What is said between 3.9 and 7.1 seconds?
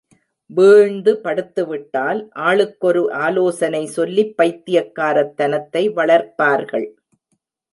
சொல்லிப் பைத்தியக்காரத் தனத்தை வளர்ப்பார்கள்.